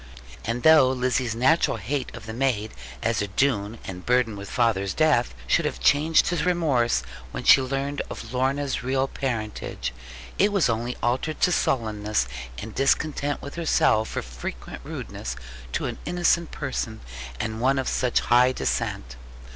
[0.45, 2.71] And though Lizzie's natural hate of the maid
[3.03, 7.43] (as a Doone and burdened with father's death) should have been changed to remorse when
[7.43, 9.93] she learned of Lorna's real parentage,
[10.39, 12.27] it was only altered to sullenness,
[12.57, 15.35] and discontent with herself, for frequent rudeness
[15.73, 17.01] to an innocent person,
[17.39, 19.17] and one of such high descent.